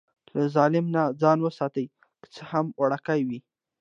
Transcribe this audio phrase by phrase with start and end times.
[0.35, 1.81] له ظلم نه ځان وساته،
[2.21, 3.39] که څه هم وړوکی وي.